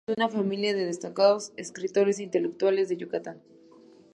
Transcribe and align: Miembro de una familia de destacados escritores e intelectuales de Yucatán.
Miembro 0.07 0.15
de 0.17 0.23
una 0.25 0.33
familia 0.41 0.73
de 0.73 0.85
destacados 0.87 1.53
escritores 1.57 2.17
e 2.17 2.23
intelectuales 2.23 2.89
de 2.89 2.97
Yucatán. 2.97 3.39